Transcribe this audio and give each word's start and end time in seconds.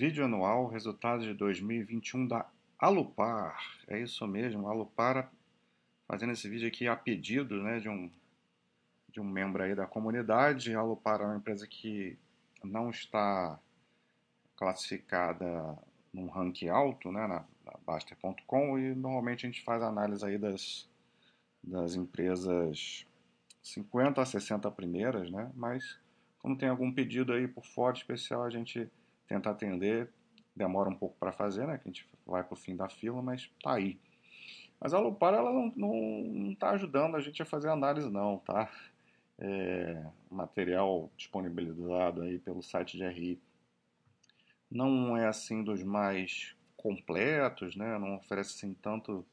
Vídeo 0.00 0.24
anual, 0.24 0.66
resultados 0.66 1.26
de 1.26 1.34
2021 1.34 2.26
da 2.26 2.46
Alupar. 2.78 3.60
É 3.86 4.00
isso 4.00 4.26
mesmo, 4.26 4.66
Alupar 4.66 5.30
fazendo 6.08 6.32
esse 6.32 6.48
vídeo 6.48 6.66
aqui 6.66 6.88
a 6.88 6.96
pedido 6.96 7.62
né, 7.62 7.80
de, 7.80 7.90
um, 7.90 8.10
de 9.10 9.20
um 9.20 9.24
membro 9.24 9.62
aí 9.62 9.74
da 9.74 9.86
comunidade. 9.86 10.74
A 10.74 10.78
Alupar 10.78 11.20
é 11.20 11.24
uma 11.26 11.36
empresa 11.36 11.66
que 11.66 12.18
não 12.64 12.88
está 12.88 13.60
classificada 14.56 15.76
num 16.14 16.30
ranking 16.30 16.68
alto 16.68 17.12
né, 17.12 17.26
na, 17.26 17.44
na 17.62 17.78
Baster.com 17.84 18.78
e 18.78 18.94
normalmente 18.94 19.44
a 19.44 19.50
gente 19.50 19.62
faz 19.62 19.82
análise 19.82 20.24
aí 20.24 20.38
das, 20.38 20.88
das 21.62 21.94
empresas 21.94 23.06
50 23.62 24.22
a 24.22 24.24
60 24.24 24.70
primeiras, 24.70 25.30
né, 25.30 25.52
mas 25.54 25.98
como 26.38 26.56
tem 26.56 26.70
algum 26.70 26.90
pedido 26.90 27.34
aí 27.34 27.46
por 27.46 27.66
fora 27.66 27.94
especial, 27.94 28.44
a 28.44 28.50
gente 28.50 28.90
tenta 29.30 29.50
atender. 29.50 30.10
Demora 30.56 30.90
um 30.90 30.94
pouco 30.94 31.16
para 31.18 31.30
fazer, 31.30 31.66
né? 31.66 31.78
Que 31.78 31.88
a 31.88 31.92
gente 31.92 32.08
vai 32.26 32.42
para 32.42 32.52
o 32.52 32.56
fim 32.56 32.74
da 32.74 32.88
fila, 32.88 33.22
mas 33.22 33.48
tá 33.62 33.74
aí. 33.74 33.96
Mas 34.80 34.92
a 34.92 34.98
Lupar 34.98 35.32
ela 35.32 35.52
não 35.76 36.50
está 36.50 36.70
ajudando 36.70 37.14
a 37.14 37.20
gente 37.20 37.40
a 37.40 37.46
fazer 37.46 37.68
análise 37.68 38.10
não, 38.10 38.38
tá? 38.38 38.68
É, 39.38 40.04
material 40.30 41.10
disponibilizado 41.16 42.22
aí 42.22 42.38
pelo 42.40 42.62
site 42.62 42.98
de 42.98 43.06
RI 43.06 43.40
não 44.70 45.16
é 45.16 45.26
assim 45.26 45.64
dos 45.64 45.82
mais 45.82 46.54
completos, 46.76 47.76
né? 47.76 47.98
Não 47.98 48.16
oferece 48.16 48.56
assim 48.56 48.74
tanto 48.74 49.24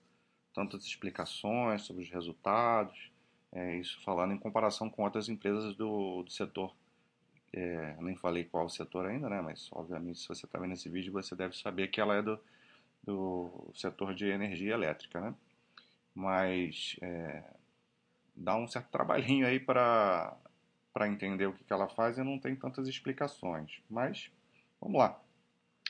tantas 0.54 0.86
explicações 0.86 1.84
sobre 1.84 2.04
os 2.04 2.10
resultados. 2.10 3.12
É, 3.52 3.78
isso 3.78 4.00
falando 4.04 4.34
em 4.34 4.40
comparação 4.40 4.90
com 4.90 5.04
outras 5.04 5.30
empresas 5.30 5.76
do, 5.76 6.24
do 6.24 6.32
setor 6.32 6.74
é, 7.58 7.98
nem 8.00 8.16
falei 8.16 8.44
qual 8.46 8.70
setor 8.70 9.06
ainda, 9.08 9.30
né? 9.30 9.42
Mas 9.42 9.70
obviamente 9.72 10.20
se 10.20 10.28
você 10.28 10.46
está 10.46 10.60
vendo 10.60 10.74
esse 10.74 10.90
vídeo 10.90 11.12
você 11.12 11.36
deve 11.36 11.58
saber 11.58 11.88
que 11.88 12.00
ela 12.00 12.16
é 12.16 12.22
do, 12.22 12.40
do 13.04 13.72
setor 13.74 14.14
de 14.14 14.26
energia 14.28 14.74
elétrica, 14.74 15.20
né? 15.20 15.36
Mas 16.14 16.96
é, 17.02 17.44
dá 18.36 18.56
um 18.56 18.68
certo 18.68 18.90
trabalhinho 18.90 19.48
aí 19.48 19.60
para 19.60 20.38
para 20.94 21.08
entender 21.08 21.46
o 21.46 21.54
que, 21.54 21.64
que 21.64 21.72
ela 21.72 21.88
faz 21.88 22.18
e 22.18 22.24
não 22.24 22.40
tem 22.40 22.56
tantas 22.56 22.88
explicações. 22.88 23.80
Mas 23.88 24.32
vamos 24.82 24.98
lá. 24.98 25.22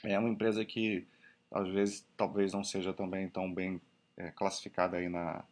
É 0.03 0.19
uma 0.19 0.27
empresa 0.27 0.65
que 0.65 1.07
às 1.49 1.67
vezes 1.69 2.05
talvez 2.17 2.51
não 2.51 2.63
seja 2.63 2.93
também 2.93 3.29
tão 3.29 3.53
bem 3.53 3.81
é, 4.17 4.31
classificada 4.31 4.97
aí 4.97 5.07
na, 5.07 5.45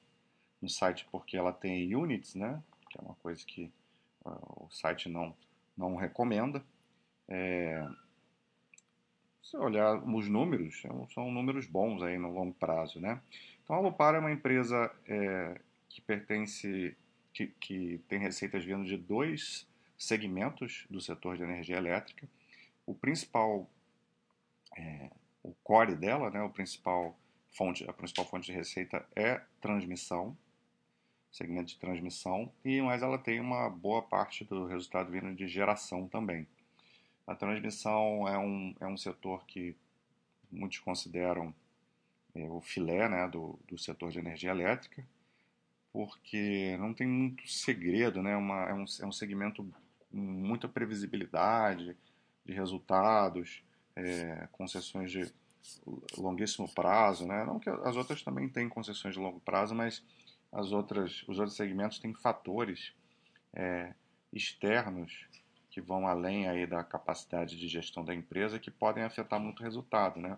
no 0.61 0.67
site 0.69 1.07
porque 1.09 1.37
ela 1.37 1.53
tem 1.53 1.95
units, 1.95 2.35
né? 2.35 2.61
Que 2.89 2.99
é 2.99 3.01
uma 3.01 3.15
coisa 3.15 3.45
que 3.45 3.71
uh, 4.25 4.65
o 4.65 4.69
site 4.69 5.07
não 5.07 5.33
não 5.77 5.95
recomenda. 5.95 6.63
É, 7.27 7.87
se 9.41 9.57
olhar 9.57 9.97
os 9.97 10.27
números, 10.27 10.81
são 11.13 11.31
números 11.31 11.65
bons 11.67 12.01
aí 12.01 12.17
no 12.17 12.31
longo 12.31 12.53
prazo, 12.53 12.99
né? 12.99 13.21
Então 13.63 13.75
a 13.75 13.79
Lupar 13.79 14.15
é 14.15 14.19
uma 14.19 14.31
empresa 14.31 14.91
é, 15.07 15.59
que 15.89 16.01
pertence, 16.01 16.95
que, 17.33 17.47
que 17.59 18.01
tem 18.07 18.19
receitas 18.19 18.63
vindo 18.63 18.85
de 18.85 18.97
dois 18.97 19.67
segmentos 19.97 20.85
do 20.89 20.99
setor 20.99 21.37
de 21.37 21.43
energia 21.43 21.77
elétrica. 21.77 22.27
O 22.85 22.93
principal, 22.93 23.69
é, 24.77 25.09
o 25.41 25.53
core 25.63 25.95
dela, 25.95 26.29
né, 26.29 26.41
o 26.41 26.49
principal 26.49 27.17
fonte, 27.49 27.89
a 27.89 27.93
principal 27.93 28.25
fonte 28.25 28.47
de 28.47 28.51
receita 28.51 29.05
é 29.15 29.41
transmissão, 29.61 30.37
segmento 31.35 31.67
de 31.67 31.77
transmissão, 31.77 32.49
e 32.63 32.81
mas 32.81 33.01
ela 33.01 33.17
tem 33.17 33.41
uma 33.41 33.69
boa 33.69 34.01
parte 34.01 34.45
do 34.45 34.65
resultado 34.65 35.11
vindo 35.11 35.35
de 35.35 35.47
geração 35.47 36.07
também. 36.07 36.47
A 37.27 37.35
transmissão 37.35 38.27
é 38.27 38.37
um, 38.37 38.73
é 38.79 38.87
um 38.87 38.95
setor 38.95 39.45
que 39.45 39.75
muitos 40.49 40.79
consideram 40.79 41.53
é, 42.33 42.49
o 42.49 42.61
filé 42.61 43.09
né, 43.09 43.27
do, 43.27 43.59
do 43.67 43.77
setor 43.77 44.11
de 44.11 44.19
energia 44.19 44.51
elétrica, 44.51 45.05
porque 45.91 46.77
não 46.77 46.93
tem 46.93 47.07
muito 47.07 47.45
segredo, 47.49 48.21
né, 48.21 48.35
uma, 48.37 48.69
é, 48.69 48.73
um, 48.73 48.85
é 49.01 49.05
um 49.05 49.11
segmento 49.11 49.63
com 50.09 50.17
muita 50.17 50.69
previsibilidade 50.69 51.97
de 52.45 52.53
resultados, 52.53 53.61
é, 53.95 54.47
concessões 54.53 55.11
de 55.11 55.33
longuíssimo 56.17 56.71
prazo, 56.73 57.25
né? 57.25 57.43
não 57.43 57.59
que 57.59 57.69
as 57.69 57.95
outras 57.95 58.21
também 58.21 58.47
têm 58.47 58.69
concessões 58.69 59.15
de 59.15 59.19
longo 59.19 59.39
prazo, 59.39 59.73
mas 59.73 60.03
as 60.55 60.71
outras, 60.71 61.21
os 61.27 61.37
outros 61.37 61.57
segmentos 61.57 61.99
têm 61.99 62.13
fatores 62.13 62.93
é, 63.53 63.93
externos 64.31 65.27
que 65.69 65.81
vão 65.81 66.07
além 66.07 66.47
aí 66.47 66.65
da 66.65 66.81
capacidade 66.81 67.59
de 67.59 67.67
gestão 67.67 68.05
da 68.05 68.15
empresa 68.15 68.57
que 68.57 68.71
podem 68.71 69.03
afetar 69.03 69.37
muito 69.37 69.59
o 69.59 69.63
resultado. 69.63 70.17
Né? 70.21 70.37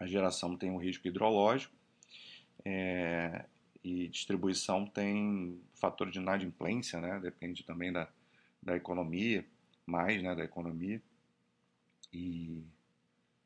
A 0.00 0.06
geração 0.06 0.56
tem 0.56 0.72
um 0.72 0.76
risco 0.76 1.06
hidrológico 1.06 1.72
é, 2.64 3.44
e 3.84 4.08
distribuição 4.08 4.84
tem 4.84 5.62
fator 5.72 6.10
de 6.10 6.18
inadimplência, 6.18 7.00
né? 7.00 7.20
depende 7.20 7.62
também 7.62 7.92
da, 7.92 8.08
da 8.60 8.74
economia, 8.74 9.46
mais 9.86 10.20
né, 10.20 10.34
da 10.34 10.42
economia. 10.42 11.00
E 12.12 12.64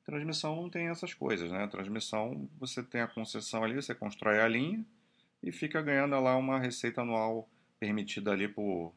transmissão 0.06 0.56
não 0.56 0.70
tem 0.70 0.88
essas 0.88 1.12
coisas, 1.12 1.50
né? 1.50 1.66
Transmissão, 1.66 2.48
você 2.58 2.82
tem 2.82 3.02
a 3.02 3.06
concessão 3.06 3.62
ali, 3.62 3.74
você 3.74 3.94
constrói 3.94 4.40
a 4.40 4.48
linha, 4.48 4.84
e 5.42 5.50
fica 5.50 5.82
ganhando 5.82 6.18
lá 6.20 6.36
uma 6.36 6.58
receita 6.58 7.00
anual 7.00 7.48
permitida 7.80 8.30
ali 8.30 8.46
por, 8.46 8.94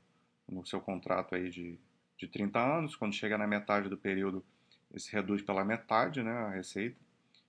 no 0.47 0.65
seu 0.65 0.79
contrato 0.79 1.35
aí 1.35 1.49
de, 1.49 1.79
de 2.17 2.27
30 2.27 2.59
anos. 2.59 2.95
Quando 2.95 3.13
chega 3.13 3.37
na 3.37 3.47
metade 3.47 3.89
do 3.89 3.97
período, 3.97 4.45
se 4.95 5.11
reduz 5.11 5.41
pela 5.41 5.65
metade 5.65 6.21
né, 6.21 6.31
a 6.31 6.49
receita. 6.49 6.97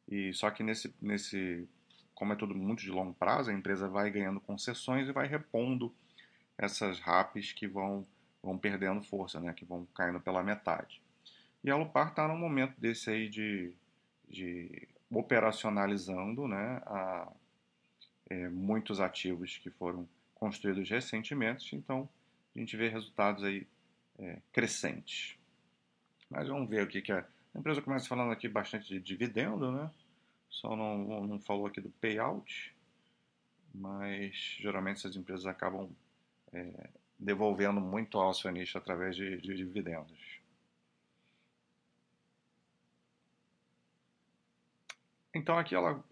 E 0.08 0.32
só 0.32 0.50
que 0.50 0.62
nesse, 0.62 0.94
nesse, 1.00 1.68
como 2.14 2.32
é 2.32 2.36
tudo 2.36 2.54
muito 2.54 2.80
de 2.80 2.90
longo 2.90 3.12
prazo, 3.12 3.50
a 3.50 3.54
empresa 3.54 3.88
vai 3.88 4.10
ganhando 4.10 4.40
concessões 4.40 5.08
e 5.08 5.12
vai 5.12 5.26
repondo 5.26 5.94
essas 6.56 6.98
RAPs 7.00 7.52
que 7.52 7.66
vão, 7.66 8.06
vão 8.42 8.56
perdendo 8.56 9.02
força, 9.02 9.38
né, 9.40 9.52
que 9.52 9.64
vão 9.64 9.86
caindo 9.94 10.20
pela 10.20 10.42
metade. 10.42 11.02
E 11.62 11.70
a 11.70 11.76
Lupar 11.76 12.08
está 12.08 12.26
num 12.26 12.38
momento 12.38 12.80
desse 12.80 13.10
aí 13.10 13.28
de, 13.28 13.74
de 14.28 14.88
operacionalizando 15.10 16.48
né, 16.48 16.80
a, 16.86 17.30
é, 18.28 18.48
muitos 18.48 19.00
ativos 19.00 19.59
que 19.59 19.70
foram 19.70 20.09
construídos 20.34 20.88
recentemente, 20.88 21.75
então 21.75 22.09
a 22.54 22.59
gente 22.59 22.76
vê 22.76 22.88
resultados 22.88 23.42
aí 23.44 23.66
é, 24.19 24.38
crescentes. 24.53 25.37
Mas 26.31 26.48
vamos 26.48 26.69
ver 26.69 26.82
o 26.82 26.86
que, 26.86 27.00
que 27.00 27.12
a, 27.12 27.25
a 27.54 27.59
empresa 27.59 27.81
começa 27.81 28.09
falando 28.09 28.32
aqui 28.32 28.48
bastante 28.48 28.88
de 28.88 29.00
dividendo, 29.00 29.70
né? 29.70 29.91
Só 30.48 30.75
não, 30.75 31.26
não 31.26 31.41
falou 31.41 31.66
aqui 31.66 31.81
do 31.81 31.91
payout, 31.91 32.75
mas 33.75 34.56
geralmente 34.59 34.98
essas 34.98 35.16
empresas 35.16 35.47
acabam 35.47 35.91
é, 36.53 36.88
devolvendo 37.19 37.81
muito 37.81 38.19
ao 38.19 38.31
acionista 38.31 38.78
através 38.78 39.16
de, 39.16 39.38
de 39.38 39.54
dividendos. 39.54 40.41
Então 45.36 45.58
aqui 45.58 45.74
ela 45.74 46.02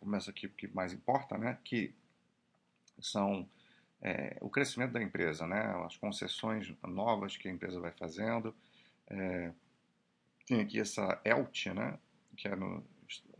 começa 0.00 0.30
aqui 0.30 0.46
o 0.46 0.50
que 0.50 0.66
mais 0.68 0.92
importa, 0.92 1.36
né? 1.36 1.58
Que 1.62 1.94
são 2.98 3.48
é, 4.00 4.36
o 4.40 4.48
crescimento 4.48 4.92
da 4.92 5.02
empresa, 5.02 5.46
né? 5.46 5.60
As 5.84 5.96
concessões 5.96 6.72
novas 6.82 7.36
que 7.36 7.48
a 7.48 7.52
empresa 7.52 7.78
vai 7.78 7.92
fazendo. 7.92 8.54
É, 9.08 9.52
tem 10.46 10.60
aqui 10.60 10.80
essa 10.80 11.20
ELT, 11.24 11.74
né? 11.74 11.98
Que 12.36 12.48
é 12.48 12.56
no 12.56 12.82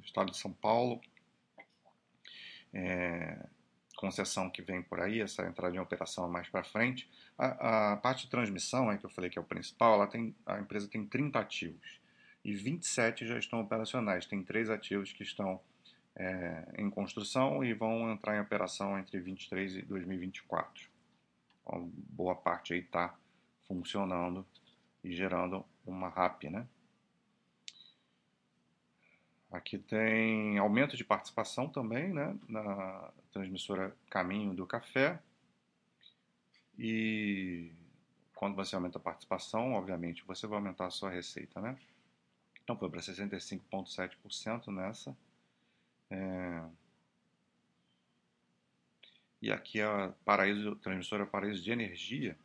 estado 0.03 0.31
de 0.31 0.37
São 0.37 0.53
Paulo. 0.53 1.01
É, 2.75 3.47
concessão 3.97 4.51
que 4.51 4.61
vem 4.61 4.83
por 4.83 5.01
aí, 5.01 5.23
essa 5.23 5.47
entrada 5.47 5.75
em 5.75 5.79
operação 5.79 6.29
mais 6.29 6.47
para 6.49 6.63
frente. 6.63 7.11
A, 7.39 7.93
a, 7.93 7.97
parte 7.97 8.25
de 8.25 8.31
transmissão, 8.31 8.93
é, 8.93 8.99
que 8.99 9.07
eu 9.07 9.11
falei 9.11 9.31
que 9.31 9.39
é 9.39 9.41
o 9.41 9.45
principal, 9.45 9.95
ela 9.95 10.07
tem, 10.07 10.37
a 10.45 10.59
empresa 10.59 10.87
tem 10.87 11.07
30 11.07 11.39
ativos 11.39 12.06
e 12.47 12.55
27 12.55 13.27
já 13.27 13.37
estão 13.37 13.61
operacionais. 13.61 14.25
Tem 14.25 14.41
três 14.41 14.71
ativos 14.71 15.13
que 15.13 15.25
estão 15.25 15.61
é, 16.15 16.65
em 16.79 16.89
construção 16.89 17.65
e 17.65 17.75
vão 17.75 18.09
entrar 18.13 18.37
em 18.37 18.41
operação 18.41 18.97
entre 18.97 19.19
23 19.19 19.79
e 19.79 19.83
2024. 19.83 20.89
Então, 21.61 21.91
boa 21.93 22.37
parte 22.37 22.73
aí 22.73 22.79
está 22.79 23.13
funcionando 23.67 24.47
e 25.03 25.11
gerando 25.11 25.65
uma 25.85 26.09
RAP, 26.09 26.45
né? 26.45 26.69
Aqui 29.51 29.77
tem 29.77 30.57
aumento 30.57 30.97
de 30.97 31.05
participação 31.05 31.69
também, 31.69 32.13
né, 32.13 32.37
na 32.49 33.11
transmissora 33.33 33.93
Caminho 34.09 34.55
do 34.55 34.65
Café. 34.65 35.19
E 36.79 37.73
quando 38.37 38.55
você 38.55 38.77
aumenta 38.77 38.99
a 38.99 39.01
participação, 39.01 39.73
obviamente, 39.73 40.25
você 40.25 40.47
vai 40.47 40.59
aumentar 40.59 40.87
a 40.87 40.91
sua 40.91 41.11
receita, 41.11 41.61
né? 41.61 41.77
Então 42.67 42.77
foi 42.77 42.91
para 42.91 43.01
65,7% 43.01 44.75
nessa. 44.75 45.17
É... 46.11 46.65
E 49.41 49.53
aqui 49.53 49.81
a 49.81 50.13
Paraíso, 50.25 50.75
transmissora 50.75 51.25
Paraíso 51.25 51.63
de 51.63 51.71
Energia 51.71 52.37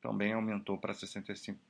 também 0.00 0.32
aumentou 0.32 0.78
para 0.78 0.94
65 0.94 1.60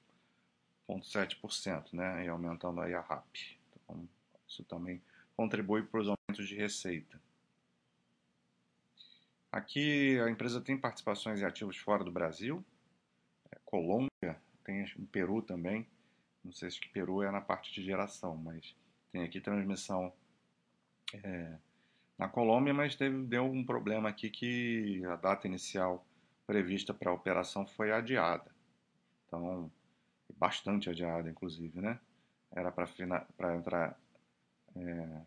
0,7%, 0.88 1.92
né? 1.92 2.24
E 2.24 2.28
aumentando 2.28 2.80
aí 2.80 2.94
a 2.94 3.00
RAP. 3.00 3.34
Então, 3.82 4.08
isso 4.46 4.62
também 4.64 5.02
contribui 5.36 5.82
para 5.82 6.00
os 6.00 6.06
aumentos 6.08 6.46
de 6.46 6.54
receita. 6.54 7.20
Aqui 9.50 10.16
a 10.20 10.30
empresa 10.30 10.60
tem 10.60 10.78
participações 10.78 11.40
em 11.40 11.44
ativos 11.44 11.76
fora 11.76 12.04
do 12.04 12.12
Brasil, 12.12 12.64
é, 13.50 13.58
Colômbia, 13.64 14.40
tem 14.64 14.84
o 14.96 15.06
Peru 15.06 15.42
também. 15.42 15.86
Não 16.44 16.52
sei 16.52 16.70
se 16.70 16.80
Peru 16.92 17.22
é 17.22 17.30
na 17.30 17.40
parte 17.40 17.72
de 17.72 17.82
geração, 17.82 18.36
mas 18.36 18.76
tem 19.10 19.22
aqui 19.22 19.40
transmissão 19.40 20.12
é, 21.12 21.56
na 22.18 22.28
Colômbia, 22.28 22.74
mas 22.74 22.94
teve, 22.94 23.24
deu 23.24 23.44
um 23.44 23.64
problema 23.64 24.08
aqui 24.08 24.28
que 24.28 25.04
a 25.06 25.16
data 25.16 25.46
inicial 25.46 26.04
prevista 26.46 26.92
para 26.92 27.10
a 27.10 27.14
operação 27.14 27.66
foi 27.66 27.90
adiada. 27.90 28.50
Então, 29.26 29.70
bastante 30.36 30.90
adiada, 30.90 31.28
inclusive, 31.28 31.80
né? 31.80 31.98
Era 32.52 32.70
para 32.70 33.56
entrar 33.56 33.98
é, 34.76 35.20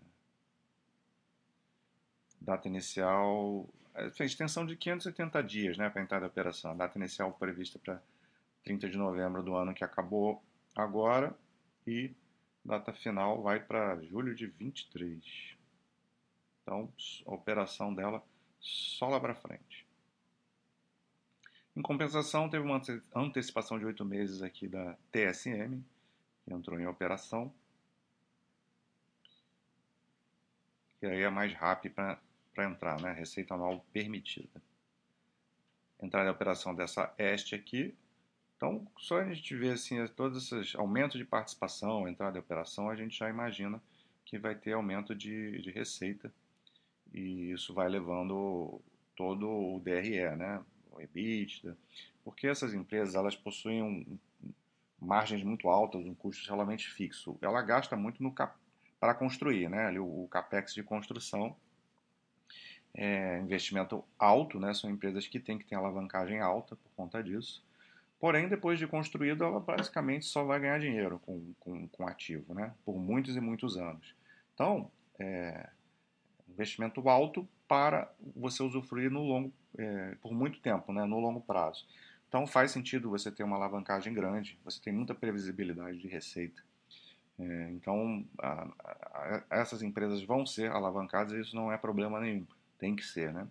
data 2.39 2.67
inicial, 2.67 3.67
é, 3.95 4.23
extensão 4.23 4.65
de 4.65 4.75
580 4.75 5.43
dias, 5.43 5.77
né, 5.77 5.89
para 5.89 6.01
entrar 6.01 6.19
da 6.19 6.27
operação. 6.27 6.71
A 6.71 6.75
data 6.75 6.97
inicial 6.97 7.33
prevista 7.33 7.79
para 7.79 8.01
30 8.63 8.89
de 8.89 8.97
novembro 8.97 9.43
do 9.43 9.55
ano 9.55 9.73
que 9.73 9.83
acabou 9.83 10.41
agora 10.77 11.35
e 11.85 12.13
data 12.63 12.93
final 12.93 13.41
vai 13.41 13.59
para 13.59 13.99
julho 14.03 14.35
de 14.35 14.45
23. 14.45 15.57
Então, 16.61 16.91
a 17.25 17.33
operação 17.33 17.93
dela 17.93 18.23
só 18.59 19.07
lá 19.07 19.19
para 19.19 19.33
frente. 19.33 19.87
Em 21.75 21.81
compensação, 21.81 22.49
teve 22.49 22.65
uma 22.65 22.81
antecipação 23.15 23.79
de 23.79 23.85
oito 23.85 24.03
meses 24.03 24.41
aqui 24.41 24.67
da 24.67 24.97
TSM, 25.11 25.81
que 26.43 26.53
entrou 26.53 26.79
em 26.79 26.87
operação. 26.87 27.53
E 31.01 31.05
aí 31.05 31.21
é 31.21 31.29
mais 31.29 31.53
rápido 31.53 31.93
para 31.93 32.69
entrar, 32.69 32.99
né? 32.99 33.13
Receita 33.13 33.53
anual 33.53 33.85
permitida. 33.93 34.61
Entrar 36.01 36.25
em 36.25 36.29
operação 36.29 36.73
dessa 36.73 37.13
este 37.17 37.55
aqui. 37.55 37.95
Então, 38.57 38.85
só 38.97 39.19
a 39.19 39.33
gente 39.33 39.55
ver 39.55 39.73
assim, 39.73 40.05
todos 40.07 40.51
esses 40.51 40.75
aumentos 40.75 41.17
de 41.17 41.23
participação, 41.23 42.07
entrada 42.07 42.37
em 42.37 42.41
operação, 42.41 42.89
a 42.89 42.95
gente 42.95 43.17
já 43.17 43.29
imagina 43.29 43.81
que 44.25 44.37
vai 44.37 44.55
ter 44.55 44.73
aumento 44.73 45.15
de, 45.15 45.61
de 45.61 45.71
receita. 45.71 46.33
E 47.13 47.51
isso 47.51 47.73
vai 47.73 47.87
levando 47.87 48.81
todo 49.15 49.47
o 49.47 49.79
DRE, 49.79 50.35
né? 50.35 50.61
o 50.91 51.01
EBITDA, 51.01 51.77
porque 52.23 52.47
essas 52.47 52.73
empresas 52.73 53.15
elas 53.15 53.35
possuem 53.35 53.81
um, 53.81 54.17
margens 54.99 55.43
muito 55.43 55.69
altas, 55.69 56.05
um 56.05 56.15
custo 56.15 56.47
realmente 56.47 56.89
fixo. 56.89 57.37
Ela 57.41 57.61
gasta 57.61 57.95
muito 57.95 58.21
no 58.21 58.31
cap, 58.31 58.57
para 58.99 59.13
construir, 59.13 59.69
né? 59.69 59.85
Ali, 59.85 59.99
o, 59.99 60.23
o 60.23 60.27
capex 60.27 60.73
de 60.73 60.83
construção 60.83 61.55
é 62.93 63.39
investimento 63.39 64.03
alto, 64.17 64.59
né? 64.59 64.73
São 64.73 64.89
empresas 64.89 65.27
que 65.27 65.39
têm 65.39 65.57
que 65.57 65.65
ter 65.65 65.75
alavancagem 65.75 66.39
alta 66.39 66.75
por 66.75 66.91
conta 66.95 67.23
disso. 67.23 67.63
Porém, 68.19 68.49
depois 68.49 68.79
de 68.79 68.87
construído, 68.87 69.43
ela 69.43 69.59
basicamente 69.59 70.25
só 70.25 70.43
vai 70.43 70.59
ganhar 70.59 70.79
dinheiro 70.79 71.19
com, 71.19 71.53
com, 71.59 71.87
com 71.87 72.07
ativo, 72.07 72.53
né? 72.53 72.73
Por 72.83 72.97
muitos 72.97 73.35
e 73.35 73.39
muitos 73.39 73.77
anos. 73.77 74.15
Então, 74.53 74.91
é, 75.19 75.69
investimento 76.49 77.07
alto 77.07 77.47
para 77.67 78.11
você 78.35 78.63
usufruir 78.63 79.11
no 79.11 79.21
longo, 79.21 79.53
é, 79.77 80.15
por 80.21 80.33
muito 80.33 80.59
tempo, 80.59 80.91
né, 80.91 81.05
no 81.05 81.19
longo 81.19 81.41
prazo. 81.41 81.85
Então 82.27 82.47
faz 82.47 82.71
sentido 82.71 83.09
você 83.09 83.31
ter 83.31 83.43
uma 83.43 83.55
alavancagem 83.55 84.13
grande, 84.13 84.59
você 84.63 84.81
tem 84.81 84.91
muita 84.91 85.13
previsibilidade 85.13 85.97
de 85.97 86.07
receita. 86.07 86.61
É, 87.39 87.69
então 87.71 88.25
a, 88.39 88.67
a, 89.13 89.43
essas 89.51 89.81
empresas 89.81 90.23
vão 90.23 90.45
ser 90.45 90.71
alavancadas 90.71 91.33
e 91.33 91.39
isso 91.39 91.55
não 91.55 91.71
é 91.71 91.77
problema 91.77 92.19
nenhum, 92.19 92.47
tem 92.79 92.95
que 92.95 93.03
ser, 93.03 93.31
né? 93.31 93.47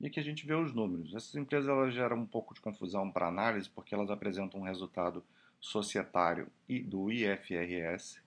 E 0.00 0.06
aqui 0.06 0.20
a 0.20 0.22
gente 0.22 0.46
vê 0.46 0.54
os 0.54 0.72
números. 0.72 1.14
Essas 1.14 1.34
empresas 1.34 1.68
elas 1.68 1.92
geram 1.92 2.18
um 2.18 2.26
pouco 2.26 2.54
de 2.54 2.60
confusão 2.60 3.10
para 3.10 3.26
análise 3.26 3.68
porque 3.68 3.94
elas 3.94 4.10
apresentam 4.10 4.60
um 4.60 4.64
resultado 4.64 5.24
societário 5.60 6.48
e 6.68 6.80
do 6.80 7.10
IFRS, 7.10 8.20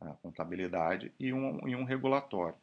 a 0.00 0.12
contabilidade 0.14 1.12
e 1.18 1.32
um, 1.32 1.68
e 1.68 1.76
um 1.76 1.84
regulatório. 1.84 2.56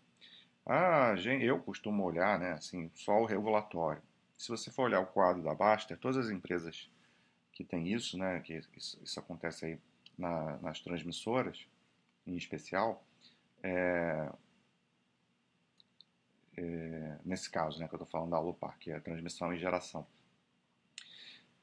Ah, 0.65 1.13
eu 1.41 1.59
costumo 1.59 2.03
olhar, 2.03 2.39
né, 2.39 2.53
assim, 2.53 2.89
só 2.95 3.21
o 3.21 3.25
regulatório. 3.25 4.01
Se 4.35 4.49
você 4.49 4.71
for 4.71 4.85
olhar 4.85 4.99
o 4.99 5.05
quadro 5.05 5.43
da 5.43 5.53
Baster, 5.53 5.97
todas 5.97 6.17
as 6.17 6.31
empresas 6.31 6.89
que 7.51 7.63
têm 7.63 7.93
isso, 7.93 8.17
né, 8.17 8.39
que 8.39 8.55
isso, 8.75 8.99
isso 9.03 9.19
acontece 9.19 9.65
aí 9.65 9.79
na, 10.17 10.57
nas 10.57 10.79
transmissoras, 10.79 11.67
em 12.25 12.35
especial, 12.35 13.05
é, 13.61 14.31
é, 16.57 17.17
nesse 17.25 17.49
caso, 17.49 17.79
né, 17.79 17.87
que 17.87 17.95
eu 17.95 17.97
estou 17.97 18.07
falando 18.07 18.31
da 18.31 18.37
Alupar, 18.37 18.77
que 18.79 18.91
é 18.91 18.95
a 18.95 19.01
transmissão 19.01 19.53
e 19.53 19.57
geração. 19.57 20.05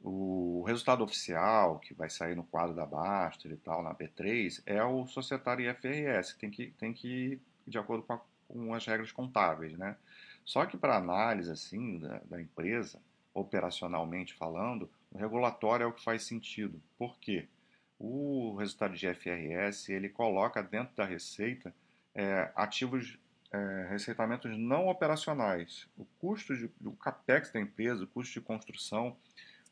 O 0.04 0.64
resultado 0.66 1.04
oficial, 1.04 1.78
que 1.78 1.94
vai 1.94 2.10
sair 2.10 2.34
no 2.34 2.42
quadro 2.42 2.74
da 2.74 2.84
Baster 2.84 3.52
e 3.52 3.56
tal, 3.56 3.82
na 3.82 3.94
B3, 3.94 4.60
é 4.66 4.82
o 4.82 5.06
societário 5.06 5.70
IFRS, 5.70 6.32
que 6.32 6.40
tem 6.40 6.50
que, 6.50 6.66
tem 6.72 6.92
que 6.92 7.08
ir 7.08 7.42
de 7.66 7.78
acordo 7.78 8.02
com, 8.02 8.14
a, 8.14 8.20
com 8.48 8.74
as 8.74 8.84
regras 8.84 9.12
contábeis, 9.12 9.78
né? 9.78 9.96
Só 10.44 10.66
que 10.66 10.76
para 10.76 10.96
análise, 10.96 11.50
assim, 11.50 11.98
da, 11.98 12.20
da, 12.24 12.42
empresa, 12.42 13.00
operacionalmente 13.32 14.34
falando, 14.34 14.90
o 15.12 15.18
regulatório 15.18 15.84
é 15.84 15.86
o 15.86 15.92
que 15.92 16.02
faz 16.02 16.24
sentido. 16.24 16.82
Por 16.98 17.16
quê? 17.18 17.48
O 17.96 18.56
resultado 18.56 18.94
de 18.94 19.06
IFRS, 19.06 19.92
ele 19.92 20.08
coloca 20.08 20.60
dentro 20.62 20.96
da 20.96 21.04
receita 21.04 21.72
é, 22.12 22.50
ativos, 22.56 23.18
é, 23.52 23.86
receitamentos 23.90 24.56
não 24.58 24.88
operacionais. 24.88 25.88
O 25.96 26.04
custo, 26.18 26.56
de, 26.56 26.70
o 26.84 26.92
capex 26.92 27.50
da 27.52 27.60
empresa, 27.60 28.04
o 28.04 28.06
custo 28.06 28.32
de 28.32 28.40
construção, 28.40 29.16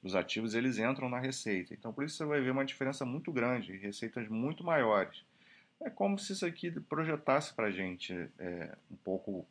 dos 0.02 0.14
ativos, 0.14 0.54
eles 0.54 0.78
entram 0.78 1.08
na 1.08 1.18
receita. 1.18 1.74
Então, 1.74 1.92
por 1.92 2.04
isso 2.04 2.16
você 2.16 2.24
vai 2.24 2.40
ver 2.40 2.50
uma 2.50 2.64
diferença 2.64 3.04
muito 3.04 3.30
grande, 3.32 3.76
receitas 3.76 4.28
muito 4.28 4.64
maiores. 4.64 5.24
É 5.82 5.90
como 5.90 6.18
se 6.18 6.32
isso 6.32 6.44
aqui 6.44 6.70
projetasse 6.80 7.54
para 7.54 7.66
a 7.66 7.70
gente 7.70 8.14
é, 8.38 8.76
um 8.90 8.96
pouco 8.96 9.30
o 9.30 9.46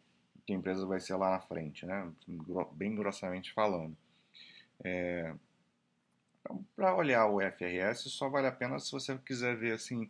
que 0.45 0.53
a 0.53 0.55
empresa 0.55 0.85
vai 0.85 0.99
ser 0.99 1.15
lá 1.15 1.31
na 1.31 1.39
frente, 1.39 1.85
né? 1.85 2.11
bem 2.73 2.95
grossamente 2.95 3.51
falando. 3.53 3.95
É, 4.83 5.33
então, 6.39 6.65
para 6.75 6.95
olhar 6.95 7.27
o 7.27 7.39
FRS, 7.41 8.09
só 8.09 8.29
vale 8.29 8.47
a 8.47 8.51
pena 8.51 8.79
se 8.79 8.91
você 8.91 9.17
quiser 9.19 9.55
ver 9.55 9.73
assim, 9.73 10.09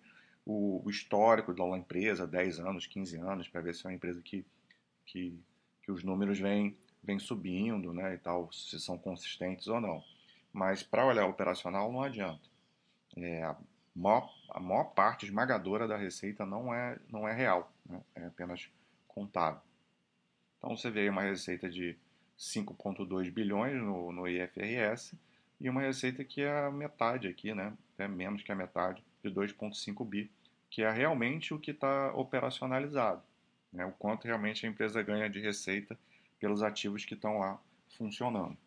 o, 0.50 0.82
o 0.84 0.89
histórico 0.89 1.53
da 1.53 1.63
empresa, 1.77 2.25
10 2.25 2.60
anos, 2.60 2.88
15 2.88 3.18
anos, 3.18 3.48
para 3.48 3.62
ver 3.62 3.75
se 3.75 3.86
é 3.86 3.89
uma 3.89 3.96
empresa 3.96 4.20
que, 4.20 4.44
que, 5.06 5.39
que 5.84 5.91
os 5.91 6.03
números 6.03 6.39
vêm, 6.39 6.75
vêm 7.03 7.20
subindo 7.20 7.94
né, 7.94 8.15
e 8.15 8.18
tal, 8.18 8.51
se 8.51 8.79
são 8.79 8.98
consistentes 8.98 9.68
ou 9.68 9.79
não. 9.79 10.03
Mas 10.51 10.82
para 10.82 11.06
olhar 11.06 11.27
operacional 11.27 11.91
não 11.91 12.01
adianta. 12.01 12.50
É, 13.15 13.44
a, 13.44 13.56
maior, 13.96 14.27
a 14.50 14.60
maior 14.60 14.86
parte 14.86 15.25
esmagadora 15.27 15.88
da 15.88 15.96
receita 15.96 16.44
não 16.48 16.74
é, 16.74 16.98
não 17.10 17.27
é 17.27 17.34
real, 17.34 17.72
né? 17.86 18.01
é 18.15 18.25
apenas 18.25 18.68
contável. 19.08 19.62
Então 20.58 20.75
você 20.75 20.89
vê 20.89 21.08
uma 21.10 21.22
receita 21.22 21.70
de 21.70 21.96
5,2 22.39 23.32
bilhões 23.32 23.75
no, 23.75 24.12
no 24.12 24.27
IFRS 24.27 25.15
e 25.62 25.70
uma 25.70 25.82
receita 25.82 26.24
que 26.24 26.41
é 26.41 26.65
a 26.65 26.72
metade 26.72 27.27
aqui, 27.27 27.53
né? 27.53 27.72
até 27.94 28.08
menos 28.08 28.41
que 28.41 28.51
a 28.51 28.56
metade, 28.56 29.03
de 29.24 29.29
2,5 29.29 30.03
bi, 30.08 30.32
que 30.69 30.83
é 30.83 30.91
realmente 30.91 31.53
o 31.53 31.59
que 31.59 31.71
está 31.71 32.13
operacionalizado, 32.13 33.21
né? 33.73 33.85
o 33.85 33.91
quanto 33.91 34.25
realmente 34.25 34.65
a 34.65 34.69
empresa 34.69 35.01
ganha 35.01 35.29
de 35.29 35.39
receita 35.39 35.97
pelos 36.39 36.61
ativos 36.61 37.05
que 37.05 37.13
estão 37.13 37.39
lá 37.39 37.59
funcionando. 37.97 38.57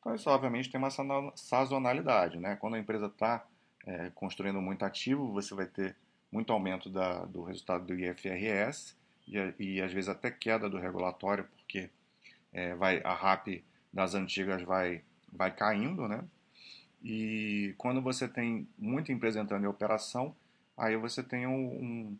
Então, 0.00 0.14
isso 0.14 0.28
obviamente 0.28 0.70
tem 0.70 0.78
uma 0.78 0.90
sazonalidade. 1.34 2.38
Né? 2.38 2.56
Quando 2.56 2.74
a 2.74 2.78
empresa 2.78 3.06
está 3.06 3.44
é, 3.86 4.10
construindo 4.14 4.60
muito 4.60 4.84
ativo, 4.84 5.32
você 5.32 5.54
vai 5.54 5.66
ter 5.66 5.96
muito 6.30 6.52
aumento 6.52 6.90
da, 6.90 7.24
do 7.24 7.42
resultado 7.42 7.86
do 7.86 7.94
IFRS 7.94 8.94
e, 9.26 9.54
e, 9.58 9.80
às 9.80 9.92
vezes 9.92 10.10
até 10.10 10.30
queda 10.30 10.68
do 10.68 10.78
regulatório, 10.78 11.44
porque 11.56 11.88
é, 12.52 12.74
vai, 12.74 13.00
a 13.02 13.14
RAP 13.14 13.62
das 13.92 14.14
antigas 14.14 14.62
vai, 14.62 15.02
vai 15.32 15.50
caindo. 15.50 16.06
Né? 16.06 16.22
E 17.04 17.74
quando 17.76 18.00
você 18.00 18.26
tem 18.26 18.66
muita 18.78 19.12
empresa 19.12 19.38
entrando 19.38 19.64
em 19.64 19.68
operação, 19.68 20.34
aí 20.74 20.96
você 20.96 21.22
tem 21.22 21.46
um. 21.46 21.66
um 21.84 22.18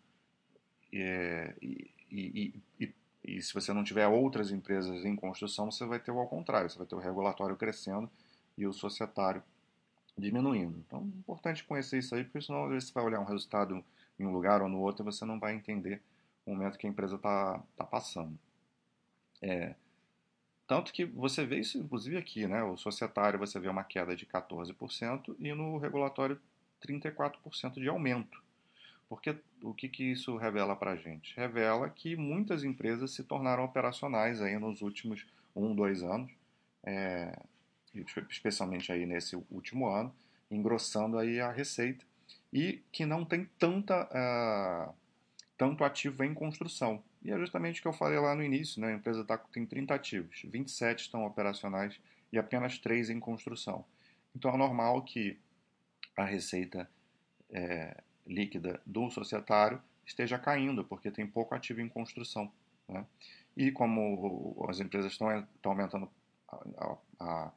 é, 0.93 1.55
e, 1.62 1.91
e, 2.11 2.62
e, 2.79 2.95
e 3.25 3.43
se 3.43 3.55
você 3.55 3.73
não 3.73 3.83
tiver 3.83 4.07
outras 4.07 4.50
empresas 4.50 5.07
em 5.07 5.17
construção, 5.17 5.71
você 5.71 5.87
vai 5.87 5.99
ter 5.99 6.11
o 6.11 6.19
ao 6.19 6.29
contrário, 6.29 6.69
você 6.69 6.76
vai 6.76 6.87
ter 6.87 6.95
o 6.95 6.99
regulatório 6.99 7.57
crescendo 7.57 8.11
e 8.59 8.67
o 8.67 8.75
societário 8.75 9.43
diminuindo. 10.17 10.79
Então, 10.87 11.00
é 11.00 11.19
importante 11.19 11.64
conhecer 11.64 11.99
isso 11.99 12.14
aí, 12.14 12.23
porque 12.23 12.43
senão 12.43 12.69
você 12.69 12.93
vai 12.93 13.05
olhar 13.05 13.21
um 13.21 13.25
resultado 13.25 13.83
em 14.21 14.26
um 14.26 14.33
lugar 14.33 14.61
ou 14.61 14.69
no 14.69 14.81
outro 14.81 15.03
e 15.03 15.07
você 15.07 15.25
não 15.25 15.41
vai 15.41 15.55
entender 15.55 16.03
o 16.45 16.50
momento 16.50 16.79
que 16.79 16.87
a 16.87 16.91
empresa 16.91 17.17
está 17.17 17.59
tá 17.75 17.85
passando. 17.85 18.38
É, 19.41 19.75
Tanto 20.66 20.92
que 20.92 21.04
você 21.04 21.44
vê 21.44 21.59
isso, 21.59 21.78
inclusive, 21.78 22.16
aqui, 22.16 22.47
né? 22.47 22.62
O 22.62 22.76
societário 22.76 23.38
você 23.38 23.59
vê 23.61 23.68
uma 23.68 23.85
queda 23.85 24.16
de 24.16 24.25
14% 24.26 25.37
e 25.38 25.52
no 25.52 25.78
regulatório 25.78 26.40
34% 26.83 27.75
de 27.75 27.88
aumento. 27.88 28.42
Porque 29.09 29.37
o 29.62 29.75
que, 29.75 29.88
que 29.88 30.04
isso 30.04 30.37
revela 30.37 30.75
para 30.75 30.92
a 30.92 30.97
gente? 30.97 31.37
Revela 31.37 31.90
que 31.90 32.16
muitas 32.16 32.64
empresas 32.64 33.11
se 33.12 33.23
tornaram 33.23 33.64
operacionais 33.64 34.40
aí 34.40 34.59
nos 34.59 34.80
últimos 34.80 35.26
um, 35.54 35.75
dois 35.75 36.02
anos, 36.02 36.33
é, 36.83 37.38
especialmente 38.28 38.90
aí 38.90 39.06
nesse 39.06 39.37
último 39.50 39.88
ano, 39.88 40.14
engrossando 40.50 41.18
aí 41.18 41.40
a 41.40 41.50
receita 41.50 42.04
e 42.52 42.83
que 42.90 43.04
não 43.04 43.25
tem 43.25 43.49
tanta, 43.59 44.04
uh, 44.04 44.94
tanto 45.59 45.85
ativo 45.85 46.25
em 46.25 46.33
construção. 46.33 47.02
E 47.25 47.33
é 47.33 47.38
justamente 47.38 47.81
o 47.81 47.83
que 47.83 47.88
eu 47.88 47.93
falei 47.93 48.19
lá 48.19 48.35
no 48.35 48.43
início, 48.43 48.81
né? 48.81 48.88
a 48.88 48.97
empresa 48.97 49.25
tá, 49.25 49.38
tem 49.38 49.64
30 49.64 49.95
ativos, 49.95 50.43
27 50.45 51.00
estão 51.00 51.25
operacionais 51.25 51.99
e 52.31 52.38
apenas 52.38 52.78
3 52.78 53.09
em 53.09 53.19
construção. 53.19 53.83
Então 54.37 54.52
é 54.52 54.57
normal 54.59 55.02
que 55.02 55.38
a 56.14 56.25
receita 56.25 56.88
é, 57.50 57.97
líquida 58.26 58.78
do 58.85 59.11
societário 59.11 59.81
esteja 60.04 60.38
caindo, 60.38 60.85
porque 60.85 61.11
tem 61.11 61.26
pouco 61.26 61.54
ativo 61.54 61.81
em 61.81 61.88
construção. 61.88 62.52
Né? 62.87 63.07
E 63.57 63.73
como 63.73 64.66
as 64.69 64.78
empresas 64.81 65.12
estão, 65.12 65.38
estão 65.57 65.73
aumentando, 65.73 66.11
a, 66.47 66.97
a, 67.21 67.52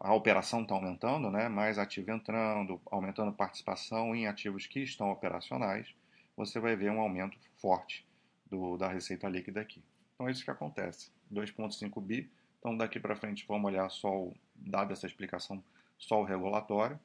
a 0.00 0.14
operação 0.14 0.62
está 0.62 0.74
aumentando, 0.74 1.30
né? 1.30 1.48
mais 1.48 1.78
ativo 1.78 2.10
entrando, 2.10 2.78
aumentando 2.90 3.32
participação 3.32 4.14
em 4.14 4.26
ativos 4.26 4.66
que 4.66 4.80
estão 4.80 5.10
operacionais, 5.10 5.94
você 6.36 6.60
vai 6.60 6.76
ver 6.76 6.90
um 6.90 7.00
aumento 7.00 7.38
forte 7.56 8.04
do, 8.52 8.76
da 8.76 8.88
receita 8.88 9.28
líquida 9.28 9.60
aqui. 9.60 9.82
Então 10.14 10.28
é 10.28 10.32
isso 10.32 10.44
que 10.44 10.50
acontece. 10.50 11.10
2,5 11.32 12.00
bi. 12.00 12.30
Então 12.58 12.76
daqui 12.76 13.00
para 13.00 13.16
frente 13.16 13.44
vamos 13.48 13.72
olhar 13.72 13.88
só, 13.88 14.14
o, 14.14 14.36
dada 14.54 14.92
essa 14.92 15.06
explicação, 15.06 15.64
só 15.98 16.20
o 16.20 16.24
regulatório. 16.24 17.00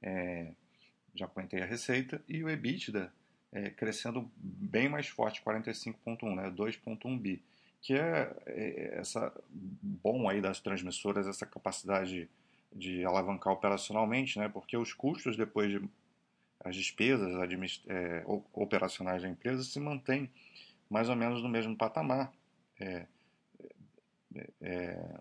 É, 0.00 0.52
já 1.14 1.26
comentei 1.26 1.60
a 1.60 1.66
receita. 1.66 2.22
E 2.28 2.42
o 2.44 2.48
EBITDA 2.48 3.12
é, 3.52 3.70
crescendo 3.70 4.30
bem 4.36 4.88
mais 4.88 5.08
forte, 5.08 5.42
45,1, 5.42 6.36
né, 6.36 6.50
2,1 6.50 7.18
bi. 7.18 7.42
Que 7.82 7.94
é, 7.94 8.32
é, 8.46 8.98
essa 8.98 9.32
bom 9.50 10.28
aí 10.28 10.40
das 10.40 10.60
transmissoras, 10.60 11.26
essa 11.26 11.46
capacidade 11.46 12.28
de 12.72 13.04
alavancar 13.04 13.52
operacionalmente, 13.52 14.38
né, 14.38 14.48
porque 14.48 14.76
os 14.76 14.92
custos 14.92 15.36
depois 15.36 15.70
de 15.72 15.88
as 16.60 16.76
despesas 16.76 17.32
é, 17.88 18.22
operacionais 18.52 19.22
da 19.22 19.28
empresa 19.28 19.64
se 19.64 19.80
mantêm 19.80 20.30
mais 20.88 21.08
ou 21.08 21.16
menos 21.16 21.42
no 21.42 21.48
mesmo 21.48 21.76
patamar 21.76 22.32
é, 22.78 23.06
é, 24.34 24.50
é, 24.60 25.20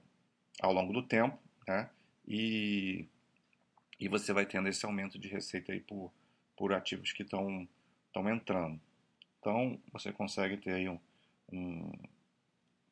ao 0.62 0.74
longo 0.74 0.91
do 0.91 1.03
tempo, 1.03 1.38
né? 1.67 1.89
E, 2.27 3.08
e 4.00 4.08
você 4.08 4.34
vai 4.34 4.46
tendo 4.46 4.67
esse 4.67 4.86
aumento 4.86 5.17
de 5.17 5.27
receita 5.27 5.72
aí 5.72 5.79
por, 5.79 6.12
por 6.55 6.74
ativos 6.74 7.12
que 7.12 7.24
estão 7.24 7.67
entrando. 8.29 8.79
Então, 9.39 9.79
você 9.91 10.12
consegue 10.12 10.58
ter 10.58 10.74
aí 10.74 10.89
um, 10.89 11.00
um, 11.51 11.91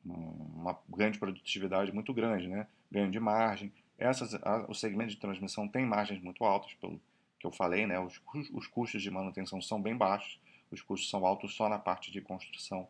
uma 0.04 0.78
grande 0.88 1.18
produtividade 1.18 1.92
muito 1.92 2.14
grande, 2.14 2.48
né? 2.48 2.66
ganho 2.90 3.10
de 3.10 3.20
margem. 3.20 3.72
Essas, 3.98 4.34
a, 4.34 4.66
o 4.68 4.74
segmento 4.74 5.10
de 5.10 5.18
transmissão 5.18 5.68
tem 5.68 5.84
margens 5.84 6.20
muito 6.22 6.44
altas, 6.44 6.72
pelo, 6.74 7.00
que 7.38 7.46
eu 7.46 7.52
falei, 7.52 7.86
né, 7.86 8.00
os, 8.00 8.20
os 8.52 8.66
custos 8.66 9.02
de 9.02 9.10
manutenção 9.10 9.62
são 9.62 9.80
bem 9.80 9.96
baixos, 9.96 10.38
os 10.70 10.82
custos 10.82 11.08
são 11.08 11.24
altos 11.24 11.54
só 11.54 11.68
na 11.68 11.78
parte 11.78 12.10
de 12.10 12.20
construção, 12.20 12.88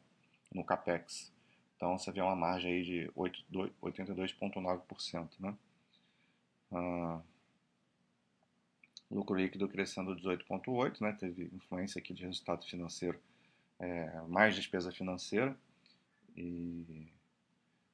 no 0.53 0.65
CAPEX. 0.65 1.33
Então 1.77 1.99
você 1.99 2.11
vê 2.11 2.21
uma 2.21 2.35
margem 2.35 2.73
aí 2.73 2.83
de 2.83 3.11
82,9%. 3.17 5.29
Né? 5.39 5.55
Ah, 6.73 7.21
lucro 9.11 9.37
líquido 9.37 9.69
crescendo 9.69 10.17
18,8%, 10.17 11.01
né? 11.01 11.13
teve 11.13 11.51
influência 11.55 11.99
aqui 11.99 12.13
de 12.13 12.25
resultado 12.25 12.67
financeiro, 12.67 13.19
é, 13.79 14.21
mais 14.23 14.55
despesa 14.55 14.91
financeira, 14.91 15.57
e 16.37 17.07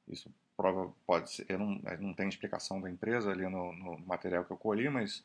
isso 0.09 0.33
prova, 0.57 0.93
pode 1.07 1.31
ser, 1.31 1.47
eu 1.49 1.59
não, 1.59 1.81
não 2.01 2.15
tem 2.15 2.29
explicação 2.29 2.81
da 2.81 2.91
empresa 2.91 3.31
ali 3.31 3.49
no, 3.49 3.73
no 3.73 3.99
material 4.01 4.45
que 4.45 4.53
eu 4.53 4.57
colhi, 4.57 4.89
mas 4.89 5.25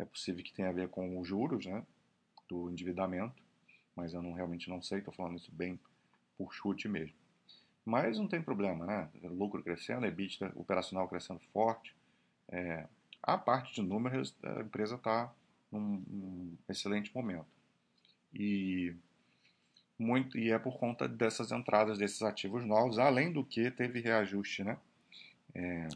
é 0.00 0.04
possível 0.04 0.42
que 0.42 0.52
tenha 0.52 0.68
a 0.68 0.72
ver 0.72 0.88
com 0.88 1.18
os 1.18 1.28
juros 1.28 1.66
né, 1.66 1.84
do 2.48 2.70
endividamento, 2.70 3.42
mas 3.94 4.14
eu 4.14 4.22
não, 4.22 4.32
realmente 4.32 4.68
não 4.68 4.80
sei, 4.80 4.98
estou 4.98 5.12
falando 5.12 5.36
isso 5.36 5.52
bem 5.52 5.78
por 6.36 6.52
chute 6.52 6.88
mesmo. 6.88 7.14
Mas 7.84 8.18
não 8.18 8.28
tem 8.28 8.42
problema, 8.42 8.86
né? 8.86 9.10
Lucro 9.22 9.62
crescendo, 9.62 10.06
EBITDA 10.06 10.52
operacional 10.54 11.08
crescendo 11.08 11.40
forte. 11.52 11.94
É, 12.48 12.86
a 13.22 13.36
parte 13.36 13.74
de 13.74 13.82
números, 13.82 14.34
a 14.42 14.60
empresa 14.60 14.96
está 14.96 15.32
num, 15.70 16.02
num, 16.06 16.58
excelente 16.68 17.14
momento. 17.14 17.46
E, 18.32 18.94
muito, 19.98 20.38
e 20.38 20.50
é 20.50 20.58
por 20.58 20.78
conta 20.78 21.08
dessas 21.08 21.52
entradas 21.52 21.98
desses 21.98 22.22
ativos 22.22 22.64
novos, 22.64 22.98
além 22.98 23.32
do 23.32 23.44
que 23.44 23.70
teve 23.70 24.00
reajuste 24.00 24.62
né? 24.62 24.78
É, 25.54 25.88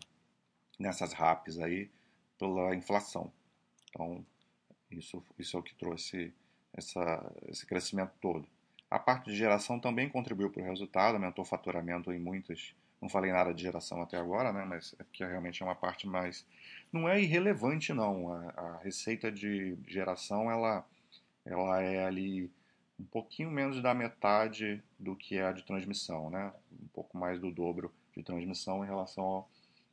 nessas 0.79 1.13
RAPs 1.13 1.59
aí 1.59 1.91
pela 2.39 2.75
inflação. 2.75 3.33
Então, 3.95 4.27
isso, 4.91 5.23
isso 5.39 5.57
é 5.57 5.61
o 5.61 5.63
que 5.63 5.75
trouxe 5.75 6.35
essa, 6.73 7.33
esse 7.49 7.65
crescimento 7.65 8.13
todo. 8.21 8.47
A 8.91 8.99
parte 8.99 9.31
de 9.31 9.37
geração 9.37 9.79
também 9.79 10.09
contribuiu 10.09 10.51
para 10.51 10.63
o 10.63 10.67
resultado, 10.67 11.15
aumentou 11.15 11.45
o 11.45 11.49
faturamento 11.49 12.13
em 12.13 12.19
muitas. 12.19 12.75
Não 13.01 13.09
falei 13.09 13.33
nada 13.33 13.55
de 13.55 13.63
geração 13.63 14.03
até 14.03 14.17
agora, 14.17 14.53
né? 14.53 14.65
mas 14.65 14.95
é 14.99 15.05
porque 15.05 15.25
realmente 15.25 15.63
é 15.63 15.67
uma 15.67 15.75
parte 15.75 16.07
mais. 16.07 16.45
Não 16.93 17.09
é 17.09 17.21
irrelevante, 17.21 17.93
não. 17.93 18.33
A, 18.33 18.49
a 18.57 18.79
receita 18.79 19.31
de 19.31 19.77
geração 19.87 20.51
ela, 20.51 20.85
ela 21.45 21.81
é 21.81 22.05
ali 22.05 22.51
um 22.99 23.05
pouquinho 23.05 23.51
menos 23.51 23.83
da 23.83 23.95
metade 23.95 24.83
do 24.99 25.17
que 25.17 25.37
é 25.37 25.47
a 25.47 25.53
de 25.53 25.65
transmissão, 25.65 26.31
né? 26.31 26.53
um 26.73 26.89
pouco 26.89 27.17
mais 27.17 27.41
do 27.41 27.51
dobro 27.51 27.93
de 28.17 28.23
transmissão 28.23 28.85
em 28.85 28.87
relação 28.87 29.45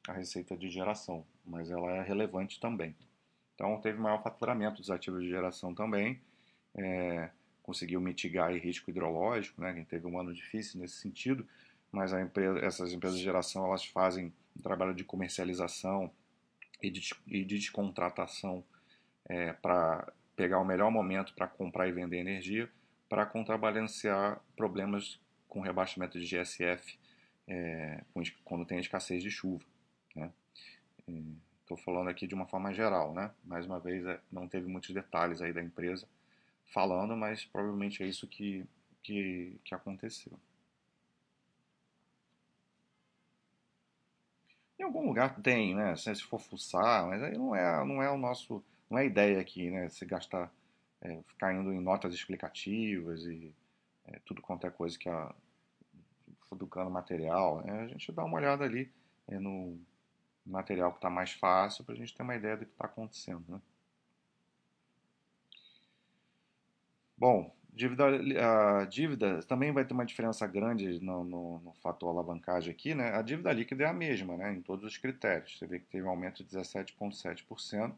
à 0.07 0.13
receita 0.13 0.55
de 0.55 0.69
geração, 0.69 1.25
mas 1.45 1.71
ela 1.71 1.91
é 1.91 2.03
relevante 2.03 2.59
também. 2.59 2.95
Então 3.61 3.79
teve 3.79 3.99
maior 3.99 4.23
faturamento 4.23 4.77
dos 4.77 4.89
ativos 4.89 5.21
de 5.21 5.29
geração 5.29 5.71
também, 5.71 6.19
é, 6.73 7.29
conseguiu 7.61 8.01
mitigar 8.01 8.51
risco 8.57 8.89
hidrológico, 8.89 9.61
né? 9.61 9.71
teve 9.85 10.07
um 10.07 10.19
ano 10.19 10.33
difícil 10.33 10.79
nesse 10.81 10.95
sentido, 10.95 11.47
mas 11.91 12.11
empresa, 12.19 12.57
essas 12.57 12.91
empresas 12.91 13.19
de 13.19 13.23
geração 13.23 13.63
elas 13.67 13.85
fazem 13.85 14.33
um 14.57 14.61
trabalho 14.63 14.95
de 14.95 15.03
comercialização 15.03 16.11
e 16.81 16.89
de, 16.89 17.13
e 17.27 17.45
de 17.45 17.59
descontratação 17.59 18.63
é, 19.25 19.53
para 19.53 20.11
pegar 20.35 20.57
o 20.57 20.65
melhor 20.65 20.89
momento 20.89 21.31
para 21.35 21.45
comprar 21.45 21.87
e 21.87 21.91
vender 21.91 22.17
energia, 22.17 22.67
para 23.07 23.27
contrabalancear 23.27 24.41
problemas 24.55 25.19
com 25.47 25.61
rebaixamento 25.61 26.19
de 26.19 26.25
GSF 26.25 26.97
é, 27.47 28.03
quando 28.43 28.65
tem 28.65 28.79
escassez 28.79 29.21
de 29.21 29.29
chuva. 29.29 29.63
Né? 30.15 30.31
Estou 31.71 31.85
falando 31.85 32.09
aqui 32.09 32.27
de 32.27 32.35
uma 32.35 32.45
forma 32.45 32.73
geral, 32.73 33.13
né? 33.13 33.31
Mais 33.45 33.65
uma 33.65 33.79
vez, 33.79 34.05
é, 34.05 34.19
não 34.29 34.45
teve 34.45 34.67
muitos 34.67 34.93
detalhes 34.93 35.41
aí 35.41 35.53
da 35.53 35.63
empresa 35.63 36.05
falando, 36.65 37.15
mas 37.15 37.45
provavelmente 37.45 38.03
é 38.03 38.07
isso 38.07 38.27
que, 38.27 38.65
que, 39.01 39.57
que 39.63 39.73
aconteceu. 39.73 40.37
Em 44.77 44.83
algum 44.83 45.05
lugar 45.07 45.39
tem, 45.41 45.73
né? 45.73 45.95
Se 45.95 46.13
for 46.23 46.41
fuçar, 46.41 47.07
mas 47.07 47.23
aí 47.23 47.37
não 47.37 47.55
é, 47.55 47.85
não 47.85 48.03
é 48.03 48.11
o 48.11 48.17
nosso, 48.17 48.61
não 48.89 48.97
é 48.97 49.03
a 49.03 49.05
ideia 49.05 49.39
aqui, 49.39 49.71
né? 49.71 49.87
Se 49.87 50.05
gastar, 50.05 50.51
é, 50.99 51.21
ficar 51.23 51.53
indo 51.53 51.71
em 51.71 51.79
notas 51.79 52.13
explicativas 52.13 53.23
e 53.23 53.55
é, 54.07 54.19
tudo 54.25 54.41
quanto 54.41 54.67
é 54.67 54.69
coisa 54.69 54.99
que 54.99 55.07
a 55.07 55.33
fuducando 56.49 56.91
material, 56.91 57.63
né? 57.63 57.83
a 57.83 57.87
gente 57.87 58.11
dá 58.11 58.25
uma 58.25 58.35
olhada 58.35 58.65
ali 58.65 58.91
é, 59.29 59.39
no 59.39 59.79
material 60.51 60.91
que 60.91 60.97
está 60.97 61.09
mais 61.09 61.31
fácil 61.31 61.83
para 61.83 61.95
a 61.95 61.97
gente 61.97 62.13
ter 62.15 62.23
uma 62.23 62.35
ideia 62.35 62.57
do 62.57 62.65
que 62.65 62.71
está 62.71 62.85
acontecendo. 62.85 63.43
Né? 63.47 63.61
Bom, 67.17 67.55
dívida, 67.73 68.05
a 68.81 68.85
dívida 68.85 69.41
também 69.43 69.71
vai 69.71 69.85
ter 69.85 69.93
uma 69.93 70.05
diferença 70.05 70.45
grande 70.47 70.99
no, 70.99 71.23
no, 71.23 71.59
no, 71.59 71.73
fator 71.75 72.09
alavancagem 72.09 72.71
aqui. 72.71 72.93
Né? 72.93 73.11
A 73.15 73.21
dívida 73.21 73.51
líquida 73.51 73.83
é 73.83 73.87
a 73.87 73.93
mesma 73.93 74.37
né? 74.37 74.53
em 74.53 74.61
todos 74.61 74.85
os 74.85 74.97
critérios. 74.97 75.57
Você 75.57 75.65
vê 75.65 75.79
que 75.79 75.85
teve 75.85 76.05
um 76.05 76.09
aumento 76.09 76.43
de 76.43 76.49
17,7%, 76.49 77.95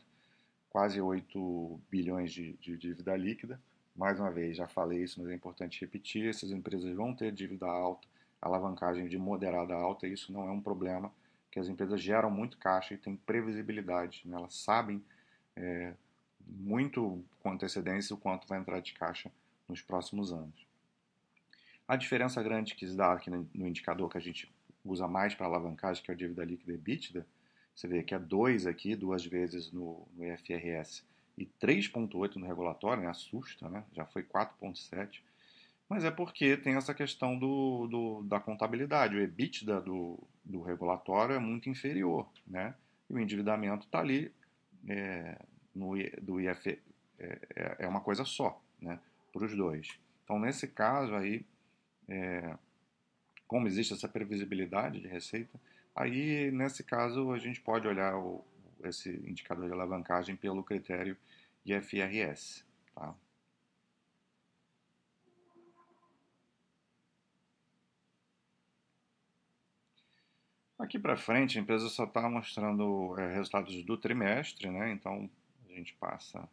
quase 0.70 1.02
8 1.02 1.80
bilhões 1.90 2.32
de, 2.32 2.54
de 2.54 2.78
dívida 2.78 3.16
líquida. 3.16 3.60
Mais 3.96 4.20
uma 4.20 4.32
vez, 4.32 4.58
já 4.58 4.68
falei 4.68 5.04
isso, 5.04 5.22
mas 5.22 5.30
é 5.30 5.36
importante 5.36 5.82
repetir: 5.82 6.28
essas 6.28 6.52
empresas 6.52 6.96
vão 6.96 7.14
ter 7.14 7.32
dívida 7.32 7.68
alta, 7.68 8.08
alavancagem 8.42 9.08
de 9.08 9.18
moderada 9.18 9.76
alta, 9.76 10.08
isso 10.08 10.34
não 10.34 10.48
é 10.48 10.52
um 10.52 10.60
problema 10.60 11.12
que 11.54 11.60
as 11.60 11.70
empresas 11.70 12.02
geram 12.02 12.32
muito 12.32 12.58
caixa 12.58 12.96
e 12.96 12.98
têm 12.98 13.16
previsibilidade. 13.16 14.24
Né? 14.26 14.36
Elas 14.36 14.56
sabem 14.56 15.06
é, 15.56 15.94
muito 16.48 17.24
com 17.44 17.52
antecedência 17.52 18.16
o 18.16 18.18
quanto 18.18 18.48
vai 18.48 18.58
entrar 18.58 18.80
de 18.80 18.92
caixa 18.94 19.32
nos 19.70 19.80
próximos 19.80 20.34
anos. 20.34 20.66
A 21.88 21.96
diferença 21.96 22.42
grande 22.42 22.74
que 22.74 22.88
se 22.88 22.98
dá 22.98 23.14
aqui 23.14 23.30
no 23.30 23.68
indicador 23.68 24.10
que 24.10 24.18
a 24.18 24.22
gente 24.22 24.52
usa 24.84 25.08
mais 25.08 25.36
para 25.36 25.46
alavancagem, 25.46 26.04
que 26.04 26.10
é 26.10 26.16
a 26.16 26.18
dívida 26.18 26.44
líquida 26.44 26.74
EBITDA, 26.74 27.24
você 27.76 27.88
vê 27.88 28.02
que 28.02 28.16
é 28.16 28.20
2 28.20 28.66
aqui, 28.66 28.96
duas 28.96 29.24
vezes 29.24 29.72
no, 29.72 30.08
no 30.16 30.26
IFRS 30.26 31.04
e 31.38 31.46
3,8 31.46 32.36
no 32.38 32.48
regulatório, 32.48 33.04
né? 33.04 33.10
assusta, 33.10 33.70
né? 33.70 33.84
já 33.94 34.08
foi 34.08 34.24
4,7. 34.24 35.22
Mas 35.94 36.06
é 36.06 36.10
porque 36.10 36.58
tem 36.58 36.74
essa 36.74 36.92
questão 36.92 37.38
do, 37.38 37.86
do, 37.86 38.24
da 38.24 38.40
contabilidade. 38.40 39.16
O 39.16 39.20
EBITDA 39.20 39.80
do, 39.80 40.18
do 40.44 40.64
regulatório 40.64 41.36
é 41.36 41.40
muito 41.40 41.70
inferior, 41.70 42.28
né? 42.48 42.74
e 43.08 43.14
o 43.14 43.20
endividamento 43.20 43.86
está 43.86 44.00
ali 44.00 44.34
é, 44.90 45.38
no, 45.74 45.94
do 46.20 46.42
IF, 46.42 46.80
é, 47.20 47.40
é, 47.56 47.76
é 47.82 47.88
uma 47.88 48.02
coisa 48.02 48.26
só 48.26 48.60
né? 48.82 49.00
para 49.32 49.46
os 49.46 49.56
dois. 49.56 50.00
Então, 50.24 50.40
nesse 50.40 50.68
caso 50.68 51.14
aí, 51.14 51.46
é, 52.10 52.58
como 53.46 53.68
existe 53.68 53.94
essa 53.94 54.10
previsibilidade 54.10 55.00
de 55.00 55.08
receita, 55.08 55.62
aí 55.96 56.50
nesse 56.50 56.84
caso 56.84 57.32
a 57.32 57.38
gente 57.38 57.62
pode 57.62 57.88
olhar 57.88 58.18
o, 58.18 58.44
esse 58.84 59.12
indicador 59.28 59.68
de 59.68 59.74
alavancagem 59.74 60.36
pelo 60.36 60.64
critério 60.64 61.16
IFRS. 61.64 62.66
Tá? 62.96 63.14
Aqui 70.84 71.00
para 71.00 71.16
frente 71.16 71.58
a 71.58 71.62
empresa 71.62 71.88
só 71.88 72.04
está 72.04 72.30
mostrando 72.30 73.18
é, 73.18 73.36
resultados 73.36 73.82
do 73.86 73.98
trimestre, 73.98 74.70
né? 74.70 74.92
então 74.92 75.30
a 75.66 75.72
gente 75.72 75.94
passa 75.94 76.46